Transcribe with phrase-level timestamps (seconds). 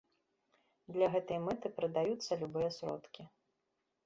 [0.95, 3.29] Для гэтай мэты прыдаюцца любыя сродкі.